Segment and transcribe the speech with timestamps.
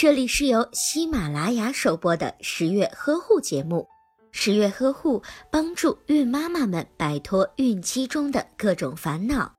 [0.00, 3.88] 这里是由喜马拉雅首播的十月呵护节目。
[4.30, 9.56] 十月呵护帮助孕妈妈们摆脱孕期中的各种烦恼。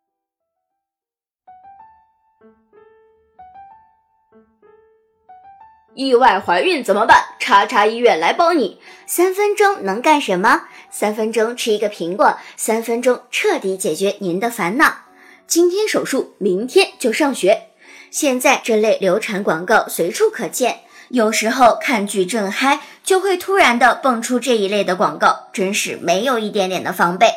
[5.94, 7.36] 意外怀孕怎么办？
[7.38, 8.80] 叉叉医院来帮你。
[9.06, 10.70] 三分钟能干什么？
[10.90, 15.00] 三分钟吃一个苹果，三分钟彻底解决您的烦恼。
[15.46, 17.69] 今天手术，明天就上学。
[18.12, 27.34] 现在这类流产广告随处可见，有时候看剧正嗨，就会突然的蹦出这一类的广告，真是没有一点点的防备。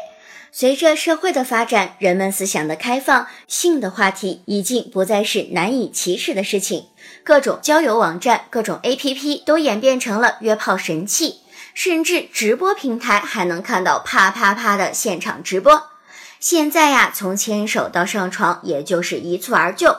[0.55, 6.89] 随着社会的发展，人们思想的开放，性的话题已经不再是难以启齿的事情。
[7.25, 11.37] 各种交友网站、各种 APP 都演变成了约炮神器，
[11.73, 15.85] 甚至直播平台还能看到啪啪啪的现场直播。
[16.39, 19.97] 现在呀，从牵手到上床，也就是一蹴而就。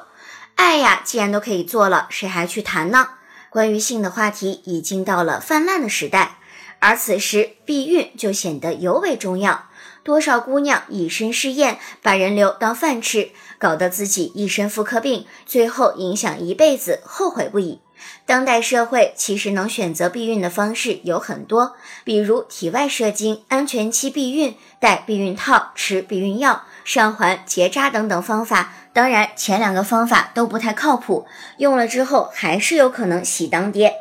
[0.63, 3.09] 爱呀，既然都可以做了，谁还去谈呢？
[3.49, 6.38] 关于性的话题已经到了泛滥的时代，
[6.80, 9.66] 而此时避孕就显得尤为重要。
[10.04, 17.80] 多少姑娘以身试验，把人流当饭吃，搞得自己一身妇科病，最后影响一辈子，后悔不已。
[18.26, 28.74] 当代社会其实能选择避孕的方式有很多，比如体外射精、安全期避孕、戴避孕套、吃避孕药、上环、结扎等等方法。
[28.92, 31.26] 当然，前两个方法都不太靠谱，
[31.58, 33.94] 用了之后还是有可能喜当爹。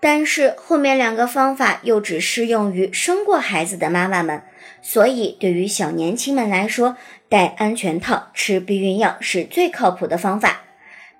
[0.00, 4.42] 但是后面两个方法又只适用于生过孩子的妈妈们，
[4.82, 6.96] 所以对于小年轻们来说，
[7.28, 10.62] 戴安全套、吃避孕药是最靠谱的方法。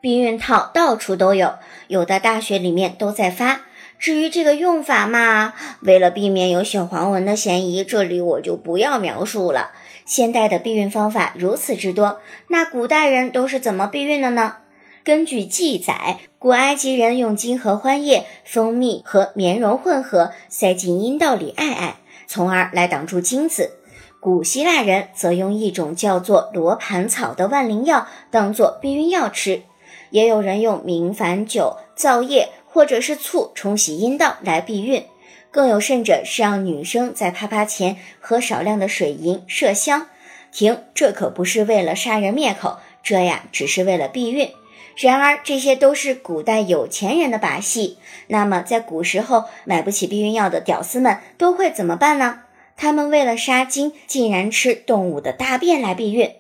[0.00, 1.54] 避孕套到处都有，
[1.88, 3.62] 有的大学里面都在发。
[3.98, 9.72] 至于这个用法嘛，为了避免有小黄文的嫌疑，这里我就不要描述了。
[10.04, 14.58] 现代的避孕方法如此之多，那古代人都是怎么避孕的呢？
[15.02, 21.96] 根据记载，古埃及人用金合欢叶、蜂蜜和棉绒混合，塞进阴道里爱爱，
[22.28, 23.72] 从而来挡住精子。
[24.20, 29.62] 古希腊人则用一种叫做罗盘草的万灵药当做避孕药吃，
[30.10, 32.50] 也有人用明矾酒、皂液。
[32.70, 35.06] 或者是醋冲洗阴道来避孕，
[35.50, 40.06] 更有甚者是让女生在啪啪前喝少量的水银麝香。
[40.52, 44.50] 停，这可不是为了杀人灭口，这呀只是为了避孕。
[45.00, 47.98] 然而这些都是古代有钱人的把戏。
[48.26, 52.40] 那么在古时候买不起避孕药的屌丝们都会怎么办呢？
[52.76, 56.32] 他们为了杀精，竟然吃动物的大便来避孕。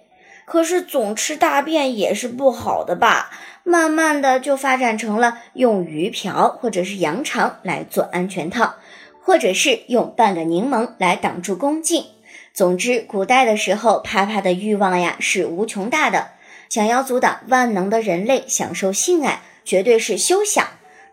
[0.44, 3.30] 可是总吃大便也是不好的吧？
[3.62, 8.74] 慢慢的就发展成了用鱼鳔或者是羊肠来做安全套，
[9.22, 12.04] 或者是用半个柠檬来挡住宫颈。
[12.54, 16.30] 总之，古代的时候，啪啪的欲望呀是无穷大的，
[16.68, 20.66] 想要阻挡万能的人类享受性爱，绝对是休想。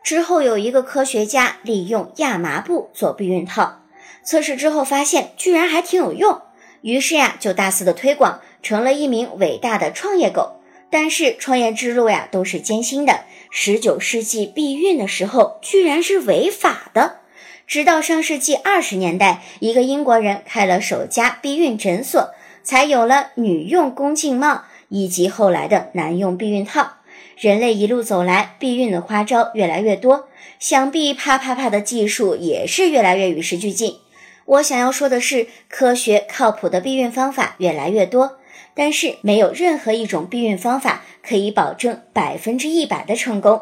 [0.04, 3.82] 之后有一个科学家利用亚麻布做避孕套，
[4.24, 6.42] 测试之后发现居然还挺有用，
[6.82, 10.62] 于是呀就大肆的推广，成了一名伟大的创业狗。
[10.92, 13.22] 但是创业之路呀，都是艰辛的。
[13.50, 17.18] 十九世纪避孕的时候，居然是违法的。
[17.66, 22.30] 直到上世纪二十年代，一个英国人开了首家避孕诊所，
[22.64, 26.94] 才有了女用宫颈帽以及后来的男用避孕套。
[27.38, 30.28] 人类一路走来，避孕的花招越来越多，
[30.60, 33.98] 想必啪啪啪的技术也是越来越与时俱进。
[34.46, 38.38] 我想要说的是，科学靠谱的避孕方法越来越多。
[38.78, 43.62] 但是没有任何一种避孕方法可以保证百分之一百的成功，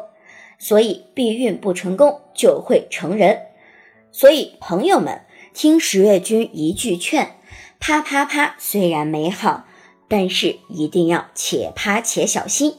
[0.58, 3.42] 所以避孕不成功就会成人。
[4.10, 5.20] 所以朋友们，
[5.52, 7.36] 听十月君一句劝，
[7.78, 9.66] 啪啪啪虽然美好，
[10.08, 12.76] 但是一定要且趴且小心。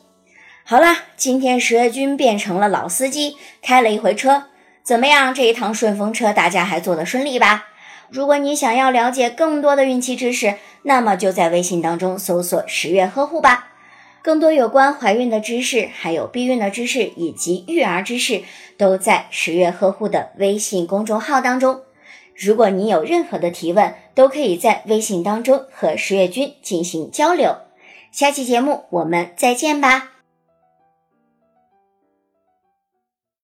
[0.63, 4.45] 好啦，今天十月君变成了老司机，开了一回车，
[4.83, 5.33] 怎么样？
[5.33, 7.65] 这一趟顺风车大家还坐得顺利吧？
[8.09, 13.69] 如果你想要了解更多的孕期知识，那么就在微信当中搜索“十月呵护”吧。
[14.21, 18.41] 更多有关怀孕的知识，还有避孕的知识以及育儿知识，
[18.75, 21.81] 都在“十月呵护”的微信公众号当中。
[22.35, 27.55] 如果你有任何的提问，都可以在微信当中和十月君进行交流。
[28.11, 30.14] 下期节目我们再见吧。